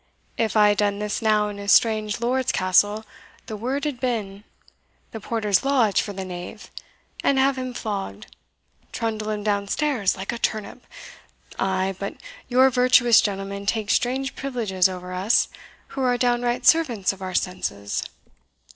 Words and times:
If 0.35 0.57
I 0.57 0.69
had 0.69 0.79
done 0.79 0.97
this 0.97 1.21
now 1.21 1.47
in 1.49 1.59
a 1.59 1.67
strange 1.67 2.19
lord's 2.19 2.51
castle, 2.51 3.05
the 3.45 3.55
word 3.55 3.85
had 3.85 3.99
been, 3.99 4.43
The 5.11 5.19
porter's 5.19 5.63
lodge 5.63 6.01
for 6.01 6.11
the 6.11 6.25
knave! 6.25 6.71
and, 7.23 7.37
have 7.37 7.55
him 7.55 7.71
flogged 7.75 8.25
trundle 8.91 9.29
him 9.29 9.43
downstairs 9.43 10.17
like 10.17 10.31
a 10.31 10.39
turnip! 10.39 10.87
Ay, 11.59 11.95
but 11.99 12.15
your 12.47 12.71
virtuous 12.71 13.21
gentlemen 13.21 13.67
take 13.67 13.91
strange 13.91 14.35
privileges 14.35 14.89
over 14.89 15.13
us, 15.13 15.49
who 15.89 16.01
are 16.01 16.17
downright 16.17 16.65
servants 16.65 17.13
of 17.13 17.21
our 17.21 17.35
senses. 17.35 18.01